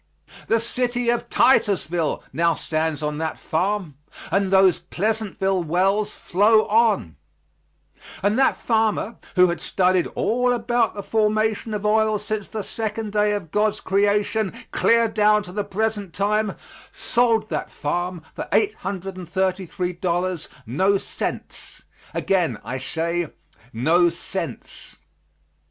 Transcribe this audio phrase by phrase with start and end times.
[0.47, 3.99] The city of Titusville now stands on that farm
[4.31, 7.17] and those Pleasantville wells flow on,
[8.23, 13.13] and that farmer who had studied all about the formation of oil since the second
[13.13, 16.55] day of God's creation clear down to the present time,
[16.91, 21.83] sold that farm for $833, no cents
[22.15, 23.27] again I say,
[23.71, 24.95] "no sense."